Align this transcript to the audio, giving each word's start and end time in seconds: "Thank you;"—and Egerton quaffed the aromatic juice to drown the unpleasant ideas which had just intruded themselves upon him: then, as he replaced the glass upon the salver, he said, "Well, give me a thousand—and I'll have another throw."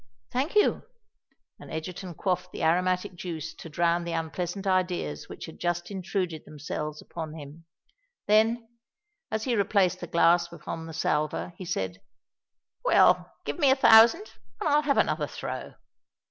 "Thank 0.31 0.55
you;"—and 0.55 1.69
Egerton 1.71 2.15
quaffed 2.15 2.51
the 2.51 2.63
aromatic 2.63 3.13
juice 3.13 3.53
to 3.53 3.69
drown 3.69 4.03
the 4.03 4.13
unpleasant 4.13 4.65
ideas 4.65 5.29
which 5.29 5.45
had 5.45 5.59
just 5.59 5.91
intruded 5.91 6.43
themselves 6.43 7.03
upon 7.03 7.35
him: 7.35 7.65
then, 8.25 8.67
as 9.29 9.43
he 9.43 9.55
replaced 9.55 9.99
the 9.99 10.07
glass 10.07 10.51
upon 10.51 10.87
the 10.87 10.93
salver, 10.93 11.53
he 11.55 11.65
said, 11.65 12.01
"Well, 12.83 13.31
give 13.45 13.59
me 13.59 13.69
a 13.69 13.75
thousand—and 13.75 14.67
I'll 14.67 14.81
have 14.81 14.97
another 14.97 15.27
throw." 15.27 15.73